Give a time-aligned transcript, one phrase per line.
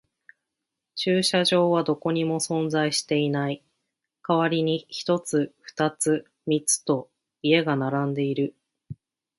[0.95, 3.63] 駐車場はどこにも存在していない。
[4.27, 7.11] 代わりに一つ、二つ、三つと
[7.43, 8.55] 家が並んでいる。